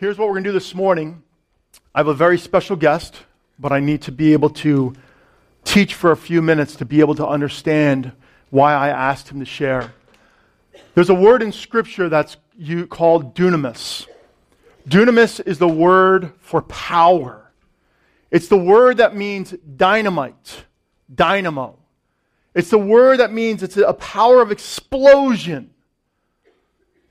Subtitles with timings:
[0.00, 1.22] Here's what we're going to do this morning.
[1.94, 3.16] I have a very special guest,
[3.58, 4.94] but I need to be able to
[5.62, 8.10] teach for a few minutes to be able to understand
[8.48, 9.92] why I asked him to share.
[10.94, 12.38] There's a word in Scripture that's
[12.88, 14.06] called dunamis.
[14.88, 17.52] Dunamis is the word for power.
[18.30, 20.64] It's the word that means dynamite,
[21.14, 21.76] dynamo.
[22.54, 25.74] It's the word that means it's a power of explosion.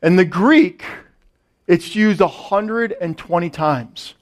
[0.01, 0.83] And the Greek,
[1.69, 4.15] it's used 120 times.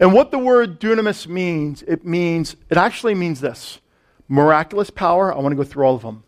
[0.00, 3.78] And what the word dunamis means, it means, it actually means this
[4.26, 5.32] miraculous power.
[5.32, 6.24] I want to go through all of them.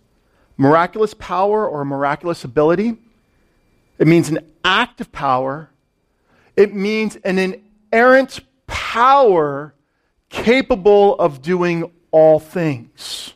[0.56, 2.96] Miraculous power or miraculous ability.
[3.98, 5.70] It means an act of power.
[6.56, 9.74] It means an inerrant power
[10.28, 13.34] capable of doing all things.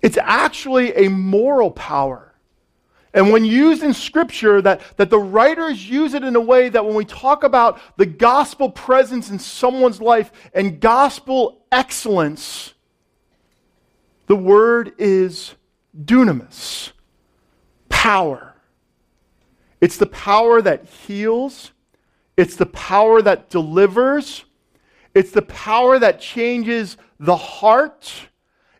[0.00, 2.31] It's actually a moral power.
[3.14, 6.84] And when used in Scripture, that, that the writers use it in a way that
[6.84, 12.72] when we talk about the gospel presence in someone's life and gospel excellence,
[14.26, 15.54] the word is
[16.04, 16.92] dunamis,
[17.90, 18.54] power.
[19.82, 21.72] It's the power that heals,
[22.36, 24.44] it's the power that delivers,
[25.14, 28.10] it's the power that changes the heart,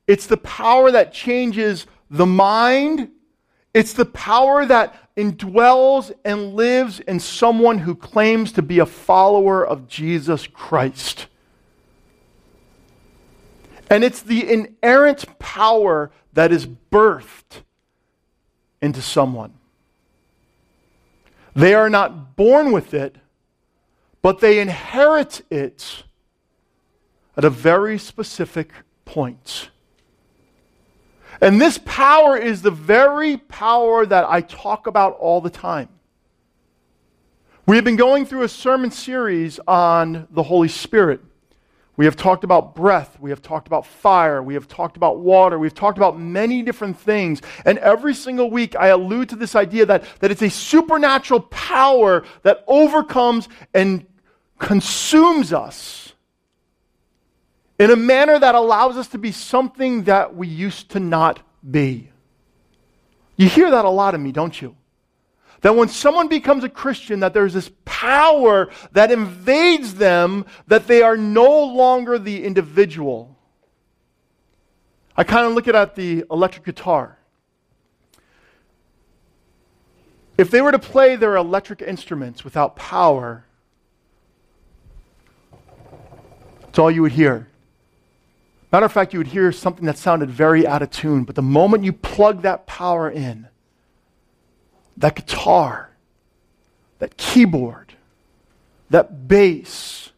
[0.06, 3.10] it's the power that changes the mind
[3.75, 9.67] it's the power that indwells and lives in someone who claims to be a follower
[9.67, 11.27] of Jesus Christ.
[13.91, 17.62] And it's the inerrant power that is birthed
[18.81, 19.55] into someone.
[21.55, 23.17] They are not born with it,
[24.23, 26.05] but they inherit it
[27.37, 28.70] at a very specific
[29.05, 29.70] point.
[31.42, 35.88] And this power is the very power that I talk about all the time.
[37.66, 41.20] We have been going through a sermon series on the Holy Spirit.
[41.96, 43.18] We have talked about breath.
[43.20, 44.40] We have talked about fire.
[44.40, 45.58] We have talked about water.
[45.58, 47.42] We've talked about many different things.
[47.64, 52.25] And every single week, I allude to this idea that, that it's a supernatural power
[52.44, 54.06] that overcomes and
[54.60, 56.12] consumes us
[57.82, 62.09] in a manner that allows us to be something that we used to not be.
[63.34, 64.76] You hear that a lot of me, don't you?
[65.62, 71.03] That when someone becomes a Christian, that there's this power that invades them, that they
[71.03, 73.37] are no longer the individual.
[75.16, 77.19] I kind of look at the electric guitar.
[80.38, 83.44] If they were to play their electric instruments without power,
[86.69, 87.49] it's all you would hear.
[88.72, 91.43] Matter of fact, you would hear something that sounded very out of tune, but the
[91.43, 93.49] moment you plug that power in,
[94.97, 95.91] that guitar,
[96.99, 97.93] that keyboard,
[98.88, 100.11] that bass,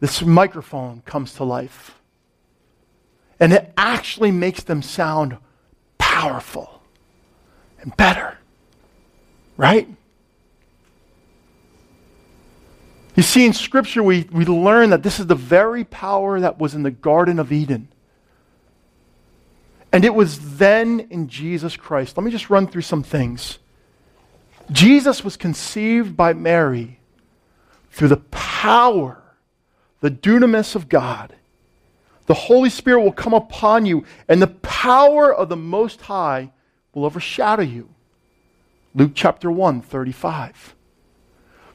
[0.00, 1.94] this microphone comes to life.
[3.38, 5.36] And it actually makes them sound
[5.98, 6.82] powerful
[7.80, 8.38] and better.
[9.58, 9.88] Right?
[13.20, 16.74] You see, in Scripture, we, we learn that this is the very power that was
[16.74, 17.88] in the Garden of Eden.
[19.92, 22.16] And it was then in Jesus Christ.
[22.16, 23.58] Let me just run through some things.
[24.72, 26.98] Jesus was conceived by Mary
[27.90, 29.22] through the power,
[30.00, 31.34] the dunamis of God.
[32.24, 36.52] The Holy Spirit will come upon you, and the power of the Most High
[36.94, 37.90] will overshadow you.
[38.94, 40.74] Luke chapter 1, 35.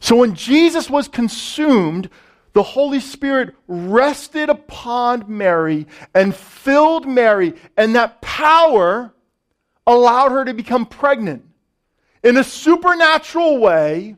[0.05, 2.11] So when Jesus was consumed,
[2.53, 9.15] the Holy Spirit rested upon Mary and filled Mary, and that power
[9.87, 11.43] allowed her to become pregnant
[12.23, 14.15] in a supernatural way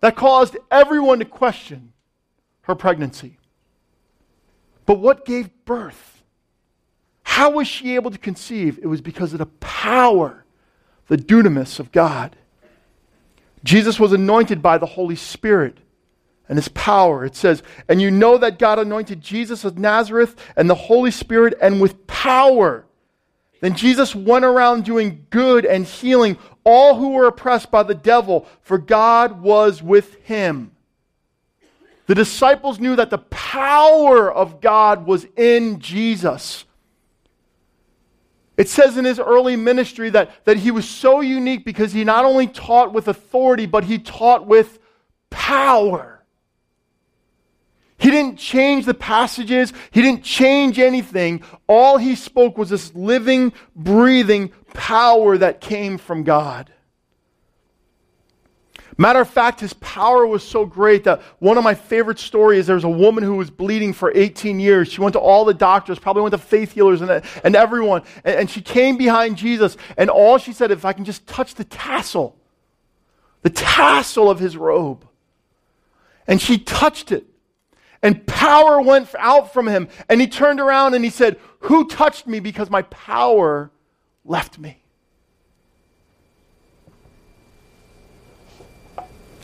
[0.00, 1.92] that caused everyone to question
[2.62, 3.36] her pregnancy.
[4.86, 6.22] But what gave birth?
[7.24, 8.78] How was she able to conceive?
[8.78, 10.46] It was because of the power,
[11.08, 12.34] the dunamis of God.
[13.64, 15.78] Jesus was anointed by the Holy Spirit
[16.48, 17.24] and his power.
[17.24, 21.54] It says, And you know that God anointed Jesus of Nazareth and the Holy Spirit
[21.60, 22.84] and with power.
[23.60, 28.46] Then Jesus went around doing good and healing all who were oppressed by the devil,
[28.60, 30.72] for God was with him.
[32.06, 36.64] The disciples knew that the power of God was in Jesus.
[38.58, 42.24] It says in his early ministry that, that he was so unique because he not
[42.24, 44.80] only taught with authority, but he taught with
[45.30, 46.24] power.
[47.98, 51.42] He didn't change the passages, he didn't change anything.
[51.68, 56.72] All he spoke was this living, breathing power that came from God.
[59.00, 62.66] Matter of fact, his power was so great that one of my favorite stories is
[62.66, 64.92] there's a woman who was bleeding for 18 years.
[64.92, 68.02] She went to all the doctors, probably went to faith healers and, and everyone.
[68.24, 71.54] And, and she came behind Jesus, and all she said, if I can just touch
[71.54, 72.36] the tassel,
[73.42, 75.06] the tassel of his robe.
[76.26, 77.24] And she touched it.
[78.02, 79.88] And power went out from him.
[80.08, 82.40] And he turned around and he said, Who touched me?
[82.40, 83.70] Because my power
[84.24, 84.82] left me.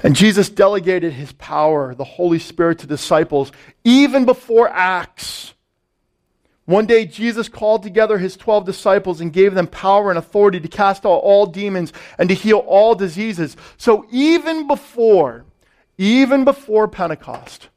[0.05, 3.51] And Jesus delegated his power, the Holy Spirit, to disciples
[3.85, 5.55] even before Acts.
[6.67, 10.69] One day, Jesus called together his 12 disciples and gave them power and authority to
[10.69, 13.57] cast out all demons and to heal all diseases.
[13.79, 15.47] So, even before,
[15.97, 17.71] even before Pentecost,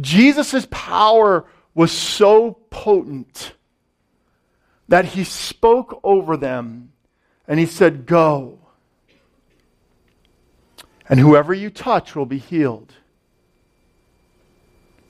[0.00, 1.44] Jesus' power
[1.74, 3.52] was so potent
[4.88, 6.92] that he spoke over them
[7.46, 8.60] and he said, Go
[11.08, 12.92] and whoever you touch will be healed.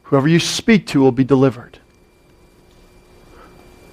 [0.04, 1.78] Whoever you speak to will be delivered.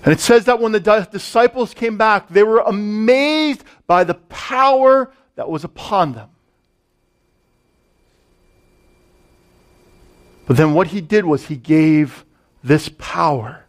[0.04, 5.12] And it says that when the disciples came back, they were amazed by the power
[5.36, 6.30] that was upon them.
[10.48, 12.26] But then what he did was he gave
[12.64, 13.66] this power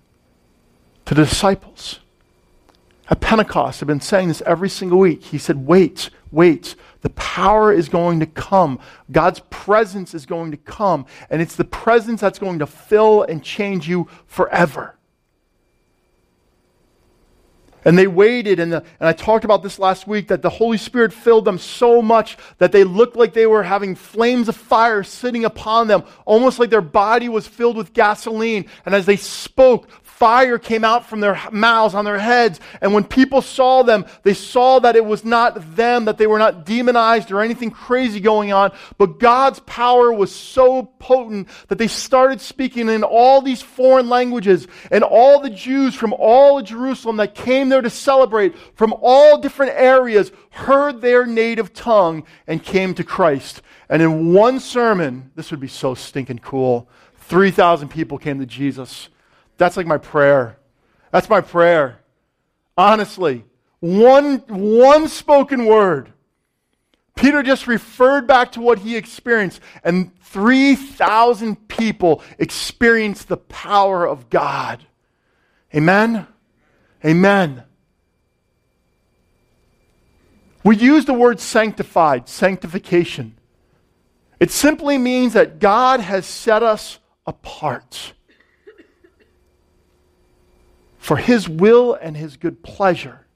[1.04, 2.00] to the disciples.
[3.08, 5.22] At Pentecost, I've been saying this every single week.
[5.24, 6.74] He said, Wait, wait.
[7.02, 8.78] The power is going to come.
[9.10, 11.06] God's presence is going to come.
[11.30, 14.96] And it's the presence that's going to fill and change you forever.
[17.84, 20.78] And they waited, and, the, and I talked about this last week that the Holy
[20.78, 25.02] Spirit filled them so much that they looked like they were having flames of fire
[25.02, 28.66] sitting upon them, almost like their body was filled with gasoline.
[28.86, 29.88] And as they spoke,
[30.22, 32.60] fire came out from their mouths on their heads.
[32.80, 36.38] And when people saw them, they saw that it was not them, that they were
[36.38, 38.70] not demonized or anything crazy going on.
[38.98, 44.68] But God's power was so potent that they started speaking in all these foreign languages.
[44.92, 49.38] And all the Jews from all of Jerusalem that came there to celebrate from all
[49.38, 53.60] different areas heard their native tongue and came to Christ.
[53.88, 56.88] And in one sermon, this would be so stinking cool.
[57.22, 59.08] 3,000 people came to Jesus.
[59.58, 60.58] That's like my prayer.
[61.10, 61.98] That's my prayer.
[62.76, 63.44] Honestly,
[63.80, 66.12] one, one spoken word.
[67.14, 74.30] Peter just referred back to what he experienced, and 3,000 people experienced the power of
[74.30, 74.84] God.
[75.74, 76.26] Amen?
[77.04, 77.64] Amen.
[80.64, 83.36] We use the word sanctified, sanctification.
[84.40, 88.14] It simply means that God has set us apart
[91.02, 93.26] for his will and his good pleasure.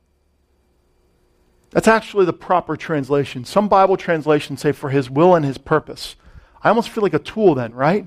[1.70, 3.44] That's actually the proper translation.
[3.44, 6.14] Some Bible translations say for his will and his purpose.
[6.62, 8.06] I almost feel like a tool then, right?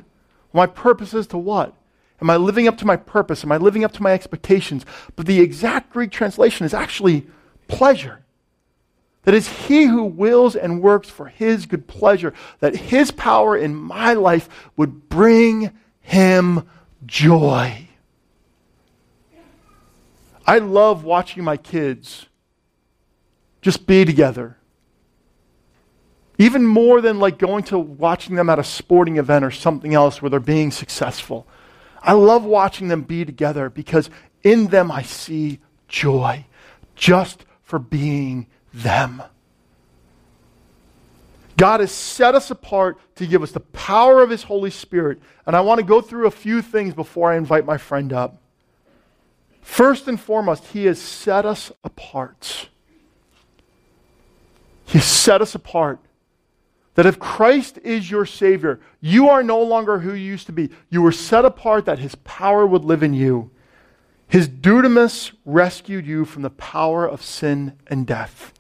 [0.54, 1.76] My purpose is to what?
[2.22, 3.44] Am I living up to my purpose?
[3.44, 4.86] Am I living up to my expectations?
[5.18, 7.28] But the exact Greek translation is actually
[7.68, 8.24] pleasure.
[9.24, 13.76] That is he who wills and works for his good pleasure, that his power in
[13.76, 14.48] my life
[14.78, 16.66] would bring him
[17.06, 17.89] joy.
[20.50, 22.26] I love watching my kids
[23.62, 24.58] just be together.
[26.40, 30.24] Even more than like going to watching them at a sporting event or something else
[30.24, 31.46] where they're being successful.
[32.02, 34.10] I love watching them be together because
[34.42, 36.48] in them I see joy
[36.96, 39.22] just for being them.
[41.58, 45.20] God has set us apart to give us the power of His Holy Spirit.
[45.46, 48.39] And I want to go through a few things before I invite my friend up.
[49.70, 52.70] First and foremost, He has set us apart.
[54.84, 56.00] He has set us apart.
[56.96, 60.72] That if Christ is your Savior, you are no longer who you used to be.
[60.90, 63.52] You were set apart that His power would live in you.
[64.28, 68.52] His dunamis rescued you from the power of sin and death.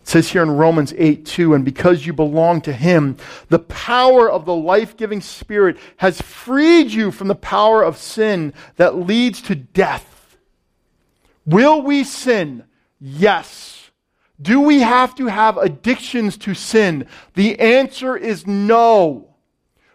[0.00, 4.28] It says here in Romans 8 2, and because you belong to Him, the power
[4.28, 9.42] of the life giving Spirit has freed you from the power of sin that leads
[9.42, 10.08] to death.
[11.44, 12.64] Will we sin?
[13.00, 13.90] Yes.
[14.40, 17.06] Do we have to have addictions to sin?
[17.34, 19.36] The answer is no.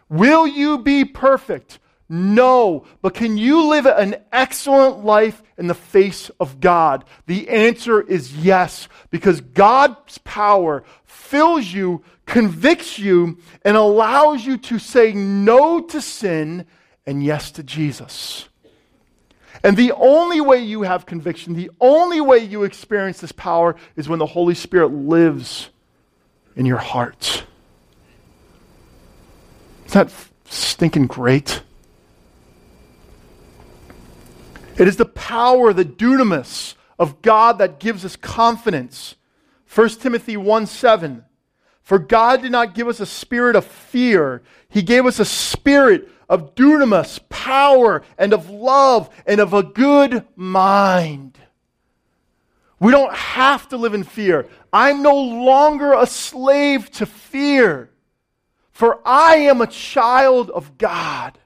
[0.08, 1.78] Will you be perfect?
[2.08, 2.86] No.
[3.02, 7.04] But can you live an excellent life in the face of God?
[7.26, 14.78] The answer is yes, because God's power fills you, convicts you, and allows you to
[14.78, 16.66] say no to sin
[17.06, 18.47] and yes to Jesus.
[19.62, 24.08] And the only way you have conviction, the only way you experience this power is
[24.08, 25.70] when the Holy Spirit lives
[26.54, 27.42] in your hearts.
[29.86, 30.12] Is that
[30.44, 31.62] stinking great?
[34.76, 39.16] It is the power, the dunamis of God that gives us confidence.
[39.74, 41.24] 1 Timothy 1 7.
[41.88, 46.10] For God did not give us a spirit of fear, He gave us a spirit
[46.28, 51.38] of dunamis, power, and of love, and of a good mind.
[52.78, 54.46] We don't have to live in fear.
[54.70, 57.88] I'm no longer a slave to fear,
[58.70, 61.38] for I am a child of God.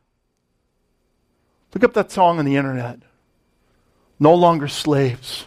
[1.72, 2.98] Look up that song on the internet
[4.18, 5.46] no longer slaves.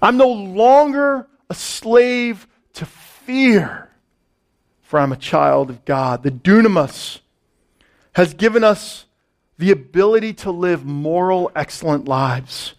[0.00, 3.90] I'm no longer a slave to fear,
[4.82, 6.22] for I'm a child of God.
[6.22, 7.20] The dunamis
[8.12, 9.04] has given us
[9.58, 12.74] the ability to live moral, excellent lives.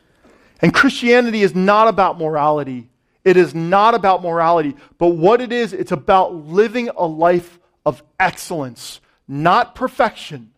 [0.62, 2.90] And Christianity is not about morality.
[3.24, 4.76] It is not about morality.
[4.98, 10.52] But what it is, it's about living a life of excellence, not perfection,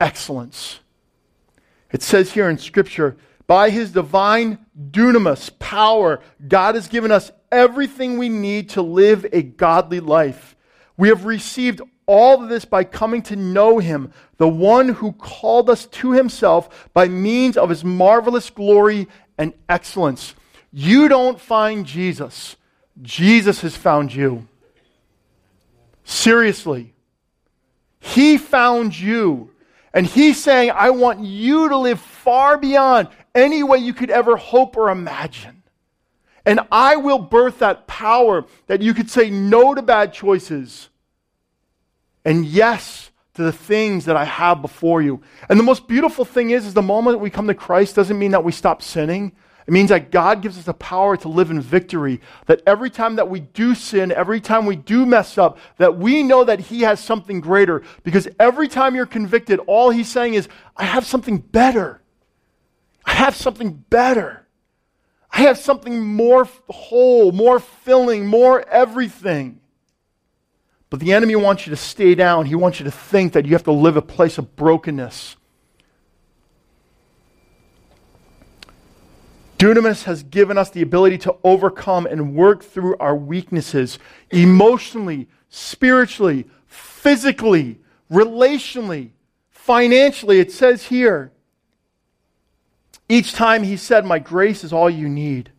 [0.00, 0.80] excellence.
[1.92, 4.58] It says here in Scripture, by his divine
[4.90, 10.56] dunamis, power, God has given us everything we need to live a godly life.
[10.96, 15.70] We have received all of this by coming to know him, the one who called
[15.70, 19.08] us to himself by means of his marvelous glory
[19.38, 20.34] and excellence.
[20.72, 22.56] You don't find Jesus,
[23.00, 24.48] Jesus has found you.
[26.04, 26.92] Seriously.
[28.00, 29.50] He found you.
[29.94, 34.36] And he's saying, I want you to live far beyond any way you could ever
[34.36, 35.62] hope or imagine.
[36.44, 40.88] And I will birth that power that you could say no to bad choices
[42.24, 45.22] and yes to the things that I have before you.
[45.48, 48.32] And the most beautiful thing is, is the moment we come to Christ doesn't mean
[48.32, 49.32] that we stop sinning.
[49.66, 52.20] It means that God gives us the power to live in victory.
[52.46, 56.22] That every time that we do sin, every time we do mess up, that we
[56.22, 57.82] know that He has something greater.
[58.02, 62.01] Because every time you're convicted, all He's saying is, I have something better.
[63.04, 64.46] I have something better.
[65.30, 69.60] I have something more whole, more filling, more everything.
[70.90, 72.46] But the enemy wants you to stay down.
[72.46, 75.36] He wants you to think that you have to live a place of brokenness
[79.62, 83.96] Dunamis has given us the ability to overcome and work through our weaknesses
[84.32, 87.78] emotionally, spiritually, physically,
[88.10, 89.10] relationally,
[89.50, 90.40] financially.
[90.40, 91.30] It says here,
[93.12, 95.52] each time he said, My grace is all you need.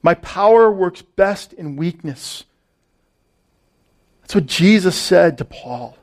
[0.00, 2.44] My power works best in weakness.
[4.22, 5.98] That's what Jesus said to Paul.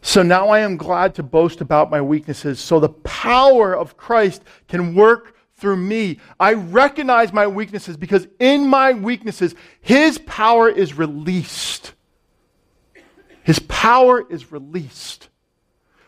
[0.00, 4.42] So now I am glad to boast about my weaknesses, so the power of Christ
[4.68, 6.18] can work through me.
[6.40, 11.92] I recognize my weaknesses because in my weaknesses, His power is released.
[13.44, 15.28] His power is released.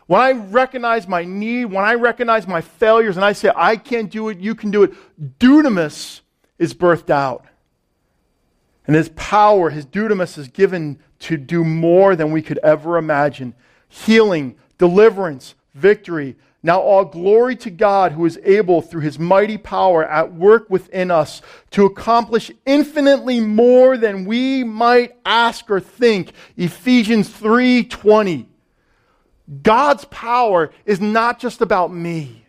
[0.07, 4.11] When I recognize my need, when I recognize my failures, and I say, I can't
[4.11, 4.93] do it, you can do it,
[5.39, 6.21] dunamis
[6.59, 7.45] is birthed out.
[8.85, 13.55] And his power, his dunamis, is given to do more than we could ever imagine
[13.89, 16.35] healing, deliverance, victory,
[16.65, 21.11] now, all glory to God who is able, through his mighty power at work within
[21.11, 26.31] us, to accomplish infinitely more than we might ask or think.
[26.57, 28.47] Ephesians 3:20.
[29.63, 32.45] God's power is not just about me.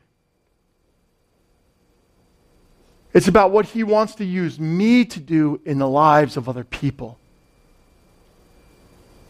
[3.12, 6.64] It's about what he wants to use me to do in the lives of other
[6.64, 7.18] people.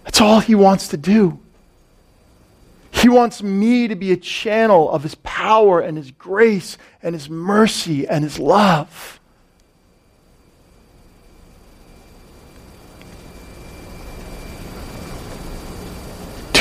[0.04, 1.40] That's all he wants to do.
[2.96, 7.28] He wants me to be a channel of His power and His grace and His
[7.28, 9.20] mercy and His love.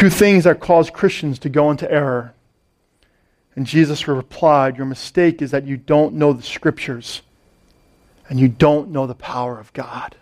[0.06, 2.36] Two things that cause Christians to go into error.
[3.56, 7.24] And Jesus replied, Your mistake is that you don't know the scriptures
[8.30, 10.16] and you don't know the power of God.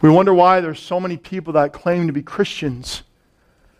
[0.00, 3.04] We wonder why there's so many people that claim to be Christians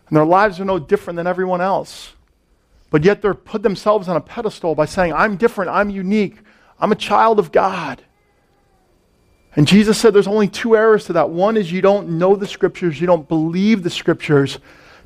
[0.06, 2.12] and their lives are no different than everyone else.
[2.90, 6.36] But yet they're put themselves on a pedestal by saying, I'm different, I'm unique,
[6.78, 8.00] I'm a child of God.
[9.54, 11.30] And Jesus said there's only two errors to that.
[11.30, 14.58] One is you don't know the scriptures, you don't believe the scriptures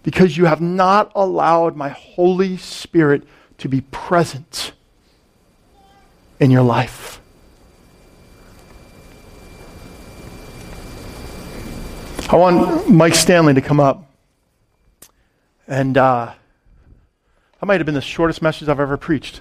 [0.02, 3.24] because you have not allowed my Holy Spirit
[3.58, 4.72] to be present
[6.38, 7.20] in your life.
[12.28, 14.10] I want Mike Stanley to come up.
[15.68, 16.32] And uh,
[17.60, 19.40] that might have been the shortest message I've ever preached.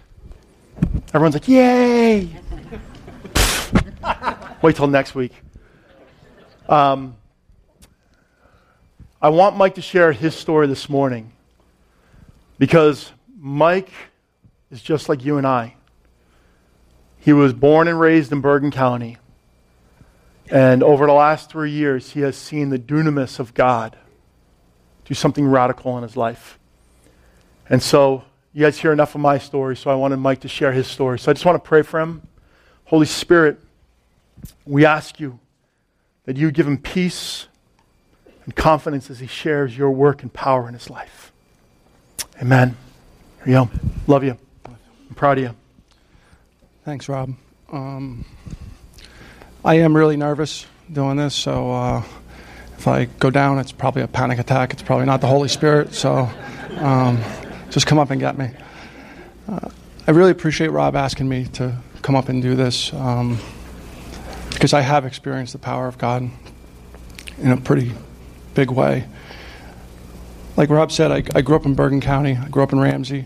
[1.14, 2.30] Everyone's like, yay!
[4.66, 5.32] Wait till next week.
[6.68, 7.18] Um,
[9.22, 11.32] I want Mike to share his story this morning
[12.58, 13.92] because Mike
[14.72, 15.76] is just like you and I.
[17.20, 19.18] He was born and raised in Bergen County.
[20.50, 23.96] And over the last three years, he has seen the dunamis of God
[25.04, 26.58] do something radical in his life.
[27.70, 30.72] And so, you guys hear enough of my story, so I wanted Mike to share
[30.72, 31.20] his story.
[31.20, 32.28] So I just want to pray for him.
[32.86, 33.60] Holy Spirit,
[34.66, 35.40] we ask you
[36.26, 37.48] that you give him peace
[38.46, 41.32] and confidence as he shares your work and power in his life.
[42.42, 42.78] Amen.
[43.44, 43.70] Here you go.
[44.08, 44.38] Love you.
[44.66, 45.56] I'm proud of you.
[46.84, 47.34] Thanks, Rob.
[47.72, 48.26] Um,
[49.64, 52.04] I am really nervous doing this, so uh,
[52.78, 54.74] if I go down, it's probably a panic attack.
[54.74, 56.30] It's probably not the Holy Spirit, so
[56.78, 57.20] um,
[57.72, 58.52] just come up and get me.
[59.48, 59.70] Uh,
[60.08, 63.40] I really appreciate Rob asking me to come up and do this um,
[64.56, 66.30] because I have experienced the power of God
[67.38, 67.92] in a pretty
[68.54, 69.06] big way.
[70.58, 73.26] Like Rob said, I, I grew up in Bergen County, I grew up in Ramsey,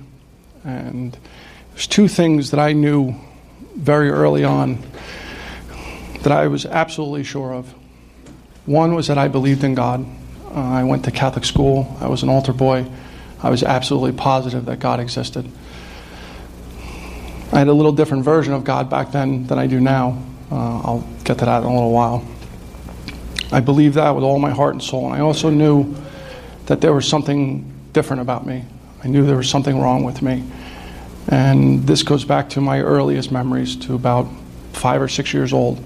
[0.63, 1.15] and
[1.71, 3.15] there's two things that I knew
[3.75, 4.83] very early on
[6.23, 7.73] that I was absolutely sure of.
[8.65, 10.05] One was that I believed in God.
[10.45, 12.85] Uh, I went to Catholic school, I was an altar boy.
[13.41, 15.49] I was absolutely positive that God existed.
[17.51, 20.21] I had a little different version of God back then than I do now.
[20.51, 22.25] Uh, I'll get to that in a little while.
[23.51, 25.05] I believed that with all my heart and soul.
[25.05, 25.95] And I also knew
[26.65, 28.65] that there was something different about me.
[29.03, 30.43] I knew there was something wrong with me.
[31.29, 34.27] And this goes back to my earliest memories, to about
[34.73, 35.83] five or six years old.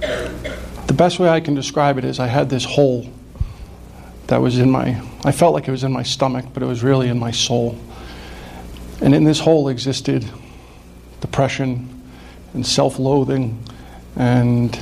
[0.00, 3.08] The best way I can describe it is I had this hole
[4.26, 6.82] that was in my, I felt like it was in my stomach, but it was
[6.82, 7.78] really in my soul.
[9.00, 10.28] And in this hole existed
[11.20, 11.88] depression
[12.54, 13.62] and self loathing
[14.20, 14.78] and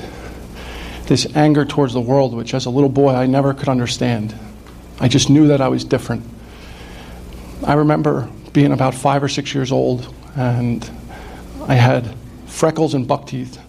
[1.06, 4.34] this anger towards the world, which as a little boy I never could understand.
[4.98, 6.24] I just knew that I was different.
[7.64, 10.90] I remember being about five or six years old, and
[11.68, 13.60] I had freckles and buck teeth.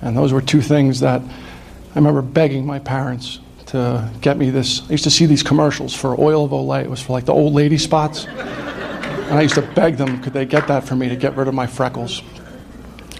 [0.00, 4.88] And those were two things that I remember begging my parents to get me this.
[4.88, 6.82] I used to see these commercials for oil of Olay.
[6.82, 8.24] It was for like the old lady spots.
[8.24, 11.46] And I used to beg them, could they get that for me to get rid
[11.46, 12.22] of my freckles?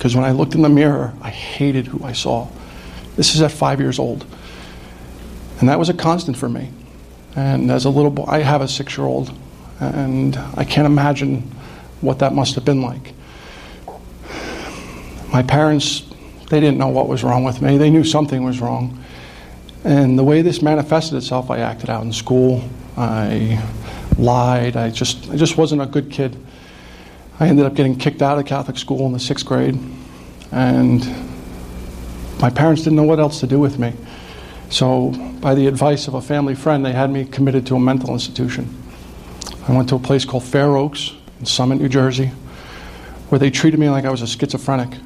[0.05, 2.47] Because when I looked in the mirror, I hated who I saw.
[3.17, 4.27] This is at five years old.
[5.61, 6.71] And that was a constant for me.
[7.35, 9.35] And as a little boy, I have a six year old,
[9.81, 11.51] and I can't imagine
[12.03, 13.15] what that must have been like.
[15.33, 16.03] My parents,
[16.51, 19.03] they didn't know what was wrong with me, they knew something was wrong.
[19.85, 22.63] And the way this manifested itself, I acted out in school.
[22.99, 23.59] I
[24.19, 24.77] lied.
[24.77, 26.37] I just, I just wasn't a good kid.
[27.41, 29.79] I ended up getting kicked out of Catholic school in the sixth grade.
[30.53, 31.05] And
[32.41, 33.93] my parents didn't know what else to do with me.
[34.71, 38.13] So, by the advice of a family friend, they had me committed to a mental
[38.13, 38.69] institution.
[39.69, 42.27] I went to a place called Fair Oaks in Summit, New Jersey,
[43.29, 44.99] where they treated me like I was a schizophrenic.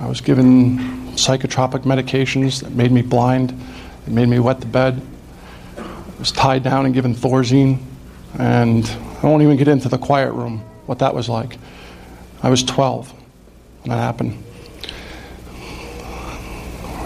[0.00, 0.78] I was given
[1.14, 3.50] psychotropic medications that made me blind,
[4.06, 5.02] it made me wet the bed.
[5.76, 5.82] I
[6.18, 7.78] was tied down and given Thorazine,
[8.38, 8.86] and
[9.22, 11.58] I won't even get into the quiet room, what that was like.
[12.42, 14.42] I was 12 when that happened.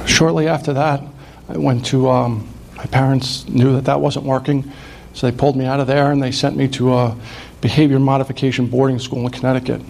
[0.07, 1.03] Shortly after that,
[1.49, 4.71] I went to, um, my parents knew that that wasn't working,
[5.14, 7.16] so they pulled me out of there and they sent me to a
[7.61, 9.83] behavior modification boarding school in Connecticut.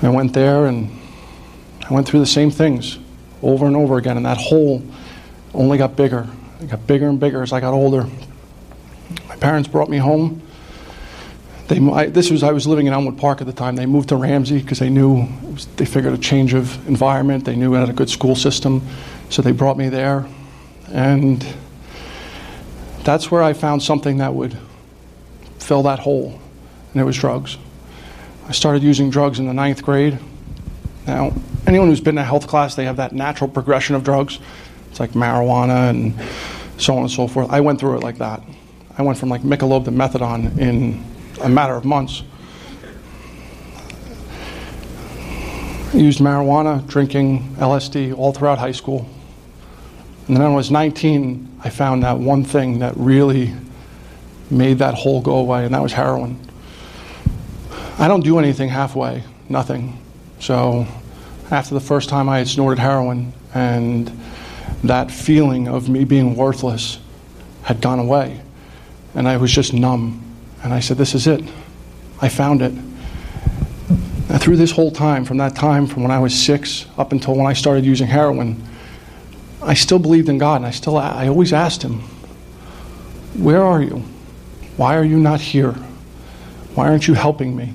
[0.00, 0.90] I went there and
[1.88, 2.98] I went through the same things
[3.42, 4.82] over and over again, and that hole
[5.52, 6.26] only got bigger.
[6.60, 8.08] It got bigger and bigger as I got older.
[9.28, 10.41] My parents brought me home.
[11.72, 13.76] They, I, this was I was living in Elmwood Park at the time.
[13.76, 17.46] They moved to Ramsey because they knew was, they figured a change of environment.
[17.46, 18.86] They knew it had a good school system,
[19.30, 20.26] so they brought me there,
[20.88, 21.42] and
[23.04, 24.54] that's where I found something that would
[25.60, 26.38] fill that hole,
[26.92, 27.56] and it was drugs.
[28.46, 30.18] I started using drugs in the ninth grade.
[31.06, 31.32] Now,
[31.66, 34.40] anyone who's been a health class, they have that natural progression of drugs.
[34.90, 36.14] It's like marijuana and
[36.76, 37.50] so on and so forth.
[37.50, 38.42] I went through it like that.
[38.98, 41.02] I went from like Michelob to methadone in
[41.42, 42.22] a matter of months.
[45.92, 49.08] Used marijuana, drinking, LSD all throughout high school.
[50.28, 53.52] And then when I was 19, I found that one thing that really
[54.50, 56.40] made that hole go away, and that was heroin.
[57.98, 59.98] I don't do anything halfway, nothing.
[60.40, 60.86] So
[61.50, 64.10] after the first time I had snorted heroin, and
[64.84, 66.98] that feeling of me being worthless
[67.62, 68.40] had gone away,
[69.14, 70.31] and I was just numb.
[70.62, 71.42] And I said, This is it.
[72.20, 72.72] I found it.
[74.28, 77.34] Now, through this whole time, from that time, from when I was six up until
[77.34, 78.62] when I started using heroin,
[79.60, 82.00] I still believed in God, and I still, I always asked Him,
[83.34, 84.02] "Where are you?
[84.76, 85.72] Why are you not here?
[86.74, 87.74] Why aren't you helping me?"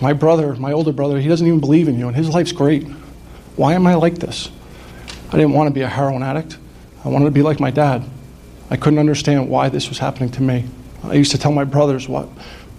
[0.00, 2.86] My brother, my older brother, he doesn't even believe in you, and his life's great.
[3.56, 4.50] Why am I like this?
[5.28, 6.56] I didn't want to be a heroin addict.
[7.04, 8.04] I wanted to be like my dad.
[8.70, 10.64] I couldn't understand why this was happening to me.
[11.04, 12.28] I used to tell my brothers, "What?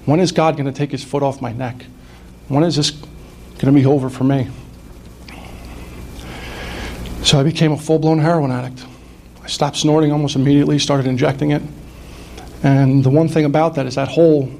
[0.06, 1.86] When is God going to take His foot off my neck?
[2.48, 4.50] When is this going to be over for me?"
[7.24, 8.84] So I became a full-blown heroin addict.
[9.44, 11.62] I stopped snorting almost immediately, started injecting it.
[12.64, 14.52] And the one thing about that is that hole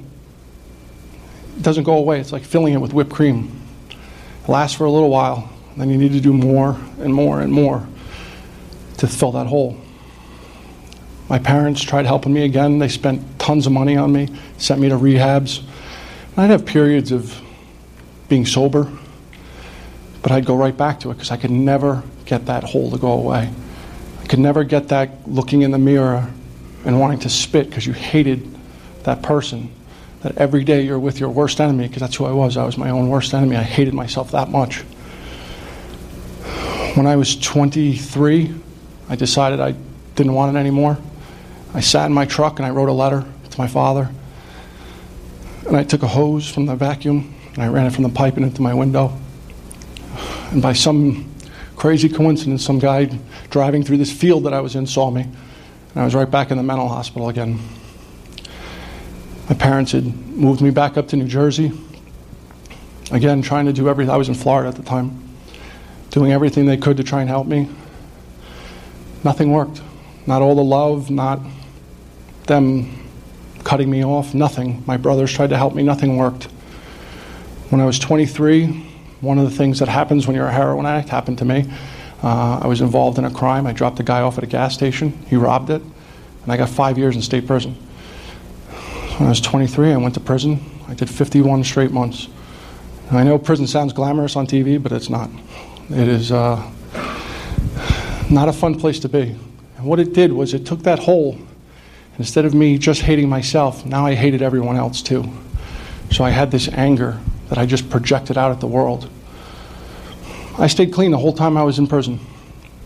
[1.60, 2.20] doesn't go away.
[2.20, 3.60] It's like filling it with whipped cream.
[3.90, 7.52] It lasts for a little while, then you need to do more and more and
[7.52, 7.86] more
[8.98, 9.76] to fill that hole.
[11.28, 12.78] My parents tried helping me again.
[12.78, 15.62] They spent tons of money on me, sent me to rehabs.
[16.32, 17.40] And I'd have periods of
[18.28, 18.90] being sober,
[20.22, 22.98] but I'd go right back to it because I could never get that hole to
[22.98, 23.52] go away.
[24.20, 26.30] I could never get that looking in the mirror
[26.84, 28.48] and wanting to spit because you hated
[29.04, 29.70] that person.
[30.22, 32.56] That every day you're with your worst enemy, because that's who I was.
[32.56, 33.56] I was my own worst enemy.
[33.56, 34.78] I hated myself that much.
[36.94, 38.54] When I was 23,
[39.08, 39.74] I decided I
[40.14, 40.98] didn't want it anymore.
[41.74, 44.10] I sat in my truck and I wrote a letter to my father.
[45.66, 48.36] And I took a hose from the vacuum and I ran it from the pipe
[48.36, 49.18] and into my window.
[50.50, 51.32] And by some
[51.76, 53.06] crazy coincidence, some guy
[53.50, 55.22] driving through this field that I was in saw me.
[55.22, 57.58] And I was right back in the mental hospital again.
[59.48, 61.72] My parents had moved me back up to New Jersey.
[63.10, 64.12] Again, trying to do everything.
[64.12, 65.22] I was in Florida at the time.
[66.10, 67.68] Doing everything they could to try and help me.
[69.24, 69.82] Nothing worked.
[70.26, 71.40] Not all the love, not
[72.46, 73.08] them
[73.64, 74.82] cutting me off, nothing.
[74.86, 76.44] My brothers tried to help me, nothing worked.
[77.70, 78.66] When I was 23,
[79.20, 81.64] one of the things that happens when you're a heroin addict happened to me.
[82.22, 83.66] Uh, I was involved in a crime.
[83.66, 85.12] I dropped a guy off at a gas station.
[85.28, 87.74] He robbed it, and I got five years in state prison.
[89.18, 90.60] When I was 23, I went to prison.
[90.88, 92.28] I did 51 straight months.
[93.08, 95.30] And I know prison sounds glamorous on TV, but it's not.
[95.90, 96.62] It is uh,
[98.30, 99.36] not a fun place to be.
[99.76, 101.38] And what it did was it took that hole.
[102.18, 105.24] Instead of me just hating myself, now I hated everyone else too.
[106.10, 109.08] So I had this anger that I just projected out at the world.
[110.58, 112.20] I stayed clean the whole time I was in prison.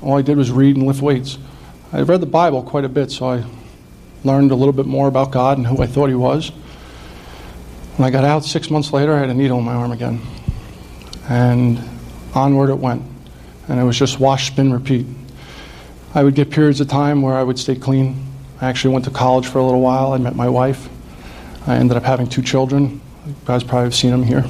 [0.00, 1.38] All I did was read and lift weights.
[1.92, 3.44] I read the Bible quite a bit, so I
[4.22, 6.50] learned a little bit more about God and who I thought He was.
[7.96, 10.20] When I got out six months later, I had a needle in my arm again.
[11.28, 11.82] And
[12.34, 13.02] onward it went.
[13.68, 15.06] And it was just wash, spin, repeat.
[16.14, 18.25] I would get periods of time where I would stay clean.
[18.60, 20.12] I actually went to college for a little while.
[20.12, 20.88] I met my wife.
[21.66, 23.00] I ended up having two children.
[23.26, 24.44] You guys probably have seen them here.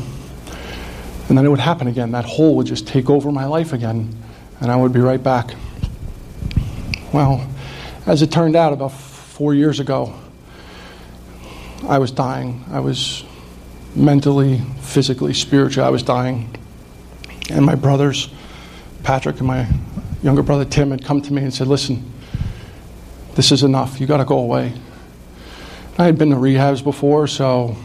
[1.29, 2.13] And then it would happen again.
[2.13, 4.15] That hole would just take over my life again,
[4.61, 5.55] and I would be right back.
[7.13, 7.49] Well,
[8.07, 10.15] as it turned out, about four years ago,
[11.89, 12.65] I was dying.
[12.71, 13.25] I was
[13.97, 16.55] mentally, physically, spiritually, I was dying.
[17.51, 18.29] And my brothers,
[19.03, 19.67] Patrick and my
[20.23, 22.13] younger brother Tim had come to me and said, Listen,
[23.37, 24.01] this is enough.
[24.01, 24.73] You got to go away.
[25.99, 27.77] I had been to rehabs before, so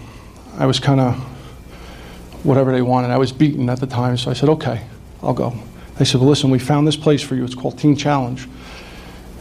[0.57, 1.15] I was kind of
[2.43, 3.11] whatever they wanted.
[3.11, 4.81] I was beaten at the time, so I said, Okay,
[5.21, 5.53] I'll go.
[5.97, 7.43] They said, Well, listen, we found this place for you.
[7.43, 8.47] It's called Teen Challenge.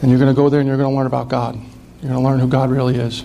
[0.02, 1.54] And you're going to go there and you're going to learn about God.
[2.00, 3.24] You're going to learn who God really is.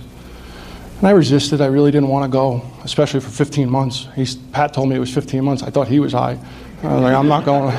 [0.98, 1.62] And I resisted.
[1.62, 4.08] I really didn't want to go, especially for 15 months.
[4.52, 5.64] Pat told me it was 15 months.
[5.64, 6.38] I thought he was high.
[6.84, 7.76] I was like, I'm not going.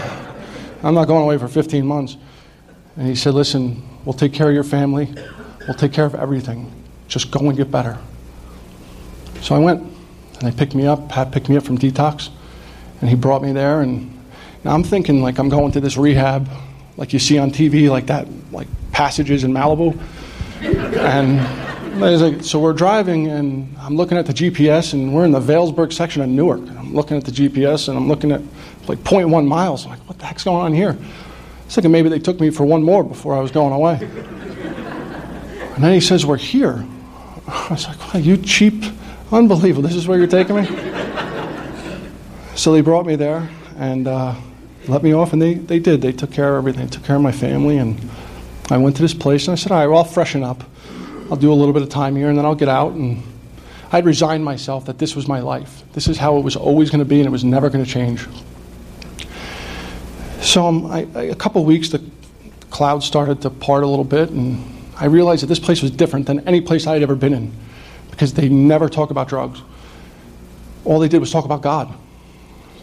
[0.83, 2.17] I'm not going away for 15 months.
[2.97, 5.13] And he said, Listen, we'll take care of your family,
[5.67, 6.73] we'll take care of everything.
[7.09, 7.99] Just go and get better.
[9.43, 11.11] So I went, and they picked me up.
[11.11, 12.31] Pat picked me up from detox,
[13.01, 13.83] and he brought me there.
[13.83, 14.11] And
[14.65, 16.49] I'm thinking, like, I'm going to this rehab,
[16.97, 20.01] like you see on TV, like that, like passages in Malibu.
[20.63, 21.67] and
[22.01, 25.93] like, so we're driving, and I'm looking at the GPS, and we're in the Vailsburg
[25.93, 26.61] section of Newark.
[26.61, 28.41] I'm looking at the GPS, and I'm looking at
[28.87, 29.85] like 0.1 miles.
[29.85, 30.97] I'm like, what the heck's going on here?
[31.67, 33.99] Was thinking maybe they took me for one more before I was going away.
[35.75, 36.87] and then he says, We're here.
[37.47, 38.85] I was like, wow, you cheap,
[39.31, 39.83] unbelievable.
[39.89, 40.67] This is where you're taking me?
[42.57, 44.35] so they brought me there and uh,
[44.89, 46.01] let me off, and they, they did.
[46.01, 47.79] They took care of everything, they took care of my family.
[47.79, 47.99] And
[48.71, 50.65] I went to this place and I said, All right, well, I'll freshen up.
[51.31, 52.93] I'll do a little bit of time here and then I'll get out.
[52.93, 53.23] And
[53.93, 55.83] I'd resigned myself that this was my life.
[55.93, 57.91] This is how it was always going to be and it was never going to
[57.91, 58.27] change.
[60.47, 62.01] So um, I, I, a couple of weeks, the
[62.71, 64.65] clouds started to part a little bit, and
[64.97, 67.53] I realized that this place was different than any place I had ever been in
[68.13, 69.61] because they never talk about drugs.
[70.85, 71.93] All they did was talk about God.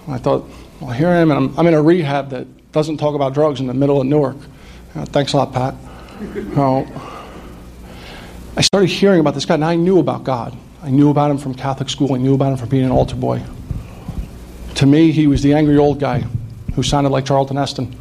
[0.10, 0.45] I thought,
[0.82, 3.62] well, here I am, and I'm, I'm in a rehab that doesn't talk about drugs
[3.62, 4.38] in the middle of Newark.
[4.93, 5.76] Uh, thanks a lot, Pat.
[6.56, 6.86] Well,
[8.58, 10.56] I started hearing about this guy, and I knew about God.
[10.84, 12.13] I knew about him from Catholic school.
[12.13, 13.41] I knew about him from being an altar boy.
[14.76, 16.26] To me, he was the angry old guy
[16.76, 17.96] who sounded like Charlton Heston.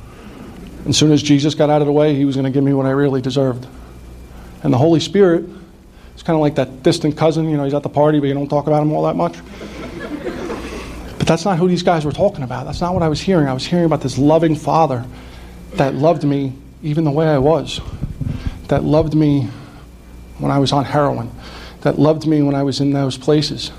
[0.79, 2.65] And as soon as Jesus got out of the way, he was going to give
[2.65, 3.67] me what I really deserved.
[4.63, 5.45] And the Holy Spirit
[6.17, 7.49] is kind of like that distant cousin.
[7.49, 9.37] You know, he's at the party, but you don't talk about him all that much.
[11.19, 12.67] But that's not who these guys were talking about.
[12.67, 13.47] That's not what I was hearing.
[13.47, 15.05] I was hearing about this loving Father
[15.75, 17.81] that loved me even the way I was,
[18.69, 19.49] that loved me
[20.39, 21.31] when I was on heroin,
[21.83, 23.71] that loved me when I was in those places.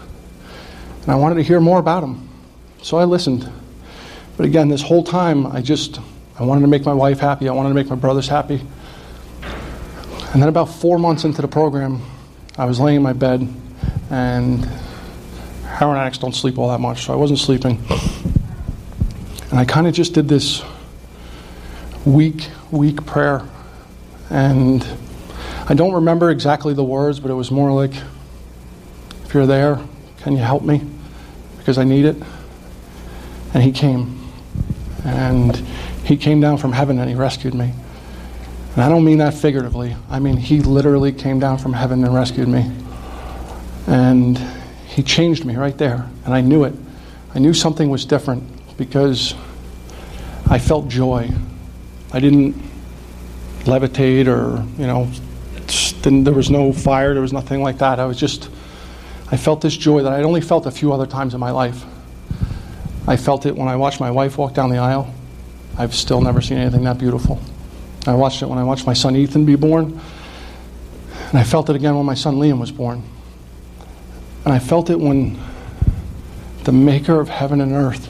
[1.02, 2.30] And I wanted to hear more about him.
[2.82, 3.52] So I listened.
[4.36, 6.00] But again, this whole time, I just,
[6.40, 7.48] I wanted to make my wife happy.
[7.48, 8.62] I wanted to make my brothers happy.
[10.34, 12.02] And then about four months into the program,
[12.58, 13.48] I was laying in my bed,
[14.10, 14.66] and
[15.66, 17.80] heroin addicts don't sleep all that much, so I wasn't sleeping.
[19.52, 20.64] And I kind of just did this
[22.06, 23.48] weak, weak prayer.
[24.32, 24.84] And
[25.68, 27.94] I don't remember exactly the words, but it was more like,
[29.26, 29.80] if you're there,
[30.22, 30.82] can you help me?
[31.60, 32.18] Because I need it.
[33.54, 34.23] And he came.
[35.04, 35.56] And
[36.04, 37.74] he came down from heaven and he rescued me.
[38.76, 39.96] And I don't mean that figuratively.
[40.10, 42.72] I mean, he literally came down from heaven and rescued me.
[43.88, 44.38] And
[44.88, 46.10] he changed me right there.
[46.26, 46.74] And I knew it.
[47.36, 48.44] I knew something was different
[48.78, 49.36] because
[50.48, 51.30] I felt joy.
[52.12, 52.54] I didn't
[53.66, 55.10] levitate or, you know,
[56.04, 58.00] there was no fire, there was nothing like that.
[58.00, 58.50] I was just,
[59.32, 61.84] I felt this joy that I'd only felt a few other times in my life.
[63.08, 65.14] I felt it when I watched my wife walk down the aisle.
[65.78, 67.40] I've still never seen anything that beautiful.
[68.06, 70.00] I watched it when I watched my son Ethan be born.
[71.30, 73.04] And I felt it again when my son Liam was born.
[74.46, 75.40] And I felt it when
[76.64, 78.10] the maker of heaven and earth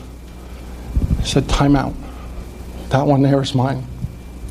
[1.24, 1.94] said, Time out.
[2.90, 3.84] That one there is mine.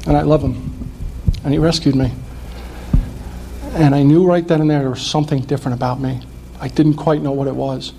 [0.07, 0.90] And I love him.
[1.44, 2.12] And he rescued me.
[3.74, 6.20] And I knew right then and there there was something different about me.
[6.61, 7.92] I didn't quite know what it was.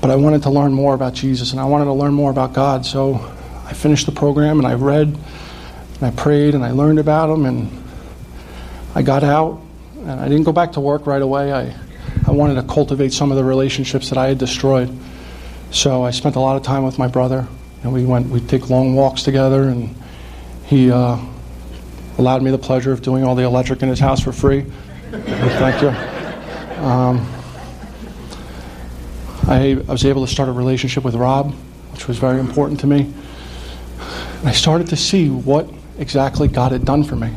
[0.00, 2.52] But I wanted to learn more about Jesus and I wanted to learn more about
[2.52, 2.84] God.
[2.84, 3.14] So
[3.64, 7.46] I finished the program and I read and I prayed and I learned about him
[7.46, 7.84] and
[8.94, 9.60] I got out
[9.98, 11.52] and I didn't go back to work right away.
[11.52, 11.74] I,
[12.26, 14.94] I wanted to cultivate some of the relationships that I had destroyed.
[15.70, 17.48] So I spent a lot of time with my brother
[17.82, 19.94] and we went, we'd take long walks together and
[20.66, 21.18] he uh,
[22.18, 24.62] allowed me the pleasure of doing all the electric in his house for free.
[25.10, 25.88] Thank you.
[26.82, 27.35] Um,
[29.48, 31.52] I, I was able to start a relationship with Rob,
[31.92, 33.12] which was very important to me.
[34.40, 37.32] And I started to see what exactly God had done for me.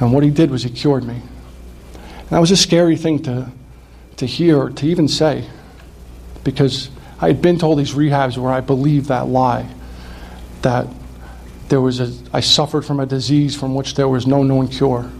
[0.00, 1.14] And what he did was he cured me.
[1.14, 3.48] And that was a scary thing to,
[4.16, 5.48] to hear, to even say,
[6.42, 6.90] because
[7.20, 9.68] I had been to all these rehabs where I believed that lie
[10.62, 10.88] that
[11.68, 15.10] there was a, I suffered from a disease from which there was no known cure,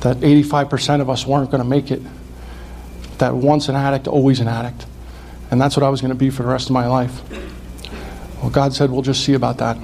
[0.00, 2.02] that 85% of us weren't going to make it,
[3.18, 4.86] that once an addict, always an addict.
[5.54, 7.22] And that's what I was going to be for the rest of my life.
[8.40, 9.78] Well, God said, We'll just see about that.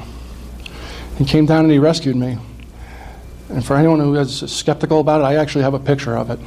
[1.17, 2.39] He came down and He rescued me.
[3.51, 6.41] And for anyone who is skeptical about it, I actually have a picture of it.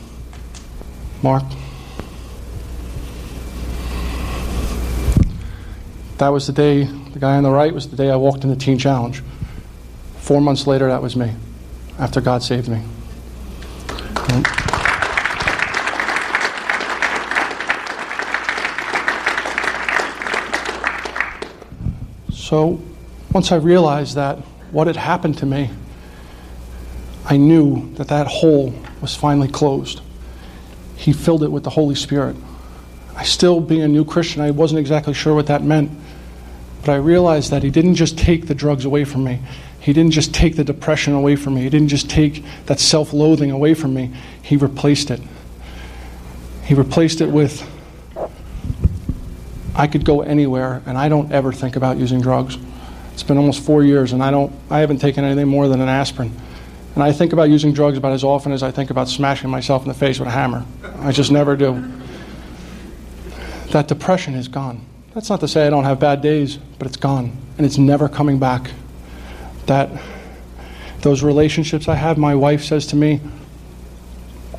[1.23, 1.45] Mark.
[6.17, 8.49] That was the day, the guy on the right was the day I walked in
[8.49, 9.23] the Teen Challenge.
[10.17, 11.33] Four months later, that was me,
[11.97, 12.81] after God saved me.
[22.53, 22.79] So,
[23.31, 24.37] once I realized that
[24.69, 25.71] what had happened to me,
[27.25, 30.01] I knew that that hole was finally closed.
[30.95, 32.35] He filled it with the Holy Spirit.
[33.15, 35.89] I still, being a new Christian, I wasn't exactly sure what that meant.
[36.81, 39.39] But I realized that He didn't just take the drugs away from me,
[39.79, 41.63] he didn't just take the depression away from me.
[41.63, 44.11] He didn't just take that self loathing away from me.
[44.43, 45.21] He replaced it.
[46.65, 47.67] He replaced it with
[49.75, 52.57] I could go anywhere and I don't ever think about using drugs.
[53.13, 55.89] It's been almost four years and I don't I haven't taken anything more than an
[55.89, 56.35] aspirin.
[56.95, 59.81] And I think about using drugs about as often as I think about smashing myself
[59.81, 60.63] in the face with a hammer.
[60.99, 61.91] I just never do.
[63.71, 64.85] That depression is gone.
[65.15, 67.35] That's not to say I don't have bad days, but it's gone.
[67.57, 68.71] And it's never coming back
[69.65, 69.89] that
[71.01, 73.21] those relationships I have, my wife says to me,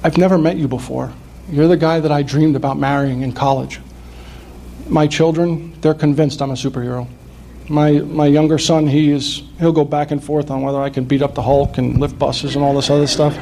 [0.02, 1.12] I've never met you before.
[1.48, 3.80] You're the guy that I dreamed about marrying in college.
[4.86, 7.08] My children, they're convinced I'm a superhero.
[7.68, 11.04] My, my younger son, he is, he'll go back and forth on whether I can
[11.04, 13.36] beat up the Hulk and lift buses and all this other stuff.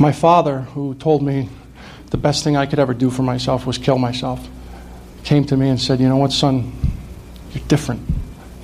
[0.00, 1.48] My father, who told me
[2.10, 4.46] the best thing I could ever do for myself was kill myself,
[5.22, 6.72] came to me and said, You know what, son?
[7.52, 8.02] You're different.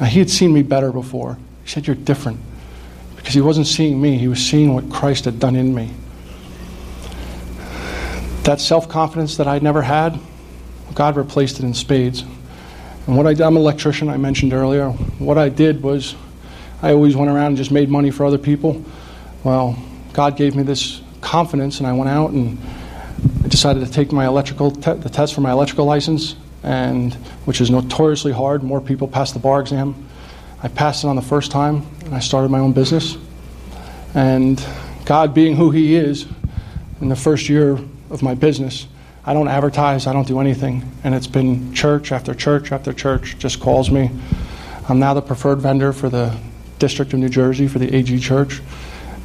[0.01, 1.39] Now, he had seen me better before.
[1.65, 2.41] He said, You're different.
[3.17, 5.93] Because he wasn't seeing me, he was seeing what Christ had done in me.
[8.43, 10.19] That self confidence that I'd never had,
[10.95, 12.25] God replaced it in spades.
[13.07, 14.91] And what I did, I'm an electrician, I mentioned earlier.
[15.19, 16.15] What I did was,
[16.83, 18.85] I always went around and just made money for other people.
[19.45, 19.77] Well,
[20.13, 22.59] God gave me this confidence, and I went out and
[23.45, 27.61] I decided to take my electrical te- the test for my electrical license, and which
[27.61, 28.63] is notoriously hard.
[28.63, 30.09] More people pass the bar exam.
[30.63, 33.17] I passed it on the first time, and I started my own business.
[34.15, 34.65] And
[35.05, 36.27] God, being who He is,
[37.01, 37.79] in the first year
[38.11, 38.87] of my business,
[39.25, 40.91] I don't advertise, I don't do anything.
[41.05, 44.11] And it's been church after church after church just calls me.
[44.89, 46.37] I'm now the preferred vendor for the
[46.81, 48.61] District of New Jersey for the AG Church.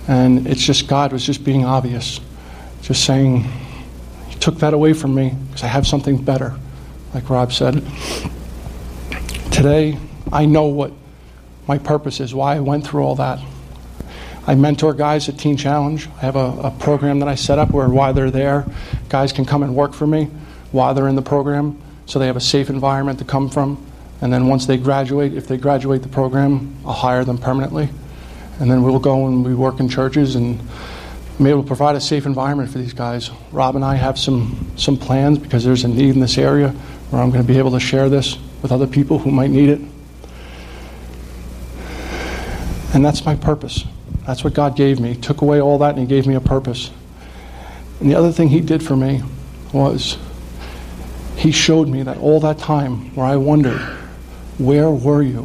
[0.07, 2.19] And it's just God was just being obvious,
[2.83, 3.45] just saying,
[4.29, 6.55] He took that away from me because I have something better,
[7.15, 7.83] like Rob said.
[9.51, 9.97] Today,
[10.31, 10.93] I know what
[11.67, 13.39] my purpose is, why I went through all that.
[14.47, 16.07] I mentor guys at Teen Challenge.
[16.07, 18.65] I have a, a, program that I set up where while they're there,
[19.09, 20.29] guys can come and work for me
[20.71, 23.85] while they're in the program so they have a safe environment to come from.
[24.21, 27.89] And then once they graduate, if they graduate the program, I'll hire them permanently.
[28.61, 30.57] And then we'll go and we work in churches and
[31.37, 33.29] be able to provide a safe environment for these guys.
[33.51, 36.69] Rob and I have some, some plans because there's a need in this area
[37.09, 39.69] where I'm going to be able to share this with other people who might need
[39.69, 39.81] it.
[42.93, 43.83] And that's my purpose.
[44.27, 45.13] That's what God gave me.
[45.13, 46.91] He took away all that and He gave me a purpose.
[48.01, 49.23] And the other thing He did for me
[49.71, 50.17] was
[51.37, 53.79] He showed me that all that time where I wondered,
[54.57, 55.43] where were you?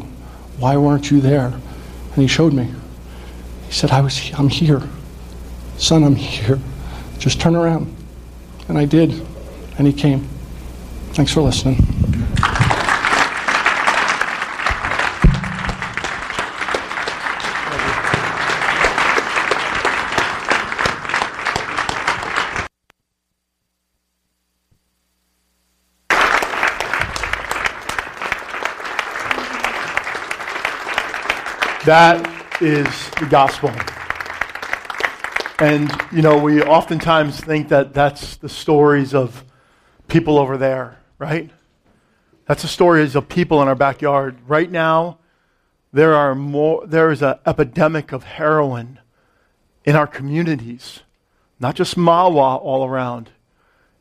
[0.57, 1.45] Why weren't you there?
[1.45, 2.73] And He showed me.
[3.67, 4.83] He said, I was, I'm here.
[5.77, 6.59] Son, I'm here.
[7.19, 7.95] Just turn around.
[8.67, 9.25] And I did.
[9.77, 10.27] And He came.
[11.13, 12.02] Thanks for listening.
[31.85, 32.87] That is
[33.19, 33.69] the gospel.
[35.59, 39.43] And, you know, we oftentimes think that that's the stories of
[40.07, 41.51] people over there, right?
[42.47, 44.37] That's the stories of people in our backyard.
[44.47, 45.17] Right now,
[45.91, 48.99] there are more there is an epidemic of heroin
[49.83, 51.01] in our communities,
[51.59, 53.29] not just Mahwah all around.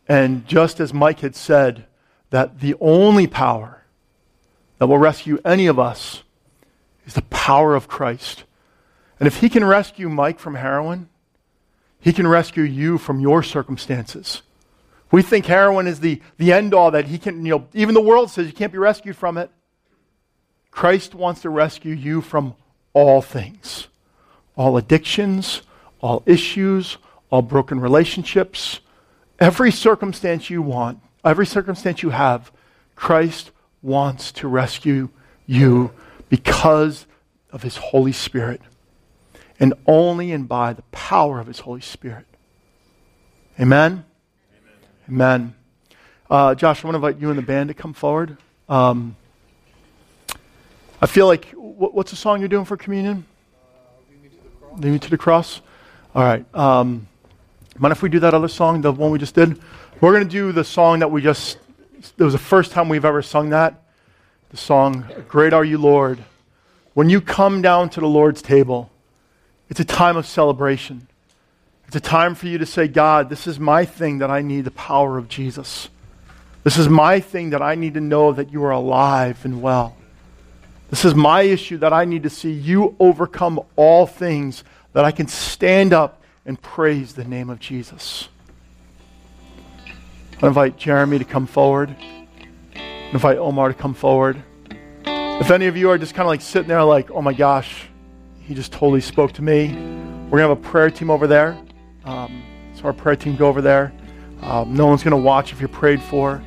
[0.07, 1.87] And just as Mike had said,
[2.31, 3.83] that the only power
[4.79, 6.23] that will rescue any of us
[7.07, 8.45] is the power of Christ.
[9.19, 11.09] And if he can rescue Mike from heroin,
[12.01, 14.43] he can rescue you from your circumstances.
[15.13, 18.01] We think heroin is the, the end all that he can, you know, even the
[18.01, 19.51] world says you can't be rescued from it.
[20.71, 22.55] Christ wants to rescue you from
[22.95, 23.89] all things
[24.55, 25.63] all addictions,
[26.01, 26.99] all issues,
[27.31, 28.81] all broken relationships,
[29.39, 32.53] every circumstance you want, every circumstance you have,
[32.95, 35.09] Christ wants to rescue
[35.47, 35.91] you
[36.33, 37.05] because
[37.51, 38.63] of his Holy Spirit.
[39.61, 42.25] And only and by the power of his Holy Spirit.
[43.61, 44.07] Amen?
[45.11, 45.11] Amen.
[45.11, 45.55] Amen.
[46.31, 48.39] Uh, Josh, I want to invite you and the band to come forward.
[48.67, 49.15] Um,
[51.03, 53.27] I feel like, what, what's the song you're doing for communion?
[54.65, 55.61] Uh, Lead me to the cross.
[56.15, 56.47] All right.
[56.55, 57.09] Um,
[57.77, 59.61] mind if we do that other song, the one we just did?
[60.01, 61.59] We're going to do the song that we just,
[62.17, 63.82] it was the first time we've ever sung that
[64.53, 66.23] the song, Great Are You, Lord.
[66.93, 68.91] When you come down to the Lord's table,
[69.71, 71.09] it's a time of celebration.
[71.87, 74.67] It's a time for you to say, God, this is my thing that I need
[74.67, 75.89] the power of Jesus.
[76.65, 79.97] This is my thing that I need to know that you are alive and well.
[80.91, 85.13] This is my issue that I need to see you overcome all things, that I
[85.13, 88.29] can stand up and praise the name of Jesus.
[90.43, 91.97] I invite Jeremy to come forward
[93.13, 94.43] invite Omar to come forward.
[95.05, 97.89] If any of you are just kind of like sitting there, like, oh my gosh,
[98.41, 101.59] he just totally spoke to me, we're going to have a prayer team over there.
[102.05, 102.43] Um,
[102.75, 103.93] so our prayer team go over there.
[104.41, 106.43] Um, no one's going to watch if you're prayed for.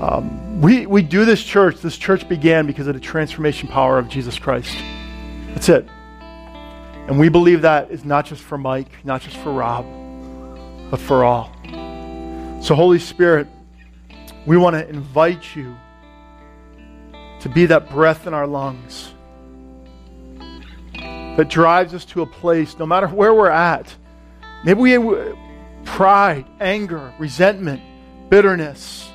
[0.00, 1.80] Um, we, we do this church.
[1.80, 4.76] This church began because of the transformation power of Jesus Christ.
[5.54, 5.86] That's it.
[7.06, 9.86] And we believe that is not just for Mike, not just for Rob,
[10.90, 11.52] but for all.
[12.62, 13.46] So, Holy Spirit,
[14.44, 15.76] we want to invite you
[17.40, 19.12] to be that breath in our lungs
[21.36, 23.94] that drives us to a place, no matter where we're at.
[24.64, 25.38] Maybe we have
[25.84, 27.80] pride, anger, resentment,
[28.28, 29.10] bitterness.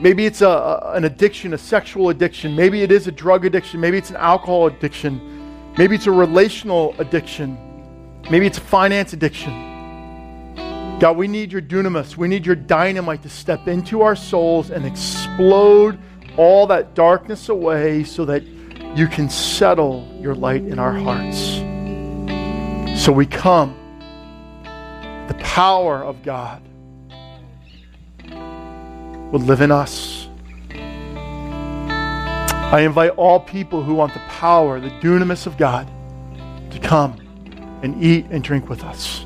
[0.00, 2.54] Maybe it's a, an addiction, a sexual addiction.
[2.54, 3.80] Maybe it is a drug addiction.
[3.80, 5.72] Maybe it's an alcohol addiction.
[5.78, 7.56] Maybe it's a relational addiction.
[8.30, 10.98] Maybe it's a finance addiction.
[10.98, 12.16] God, we need your dunamis.
[12.16, 15.98] We need your dynamite to step into our souls and explode
[16.36, 18.42] all that darkness away so that
[18.96, 21.56] you can settle your light in our hearts.
[23.02, 23.74] So we come,
[25.28, 26.62] the power of God
[29.32, 30.28] will live in us.
[32.72, 35.88] I invite all people who want the power, the dunamis of God,
[36.70, 37.20] to come
[37.82, 39.24] and eat and drink with us.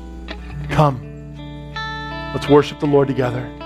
[0.69, 1.07] Come.
[2.33, 3.60] Let's worship the Lord together.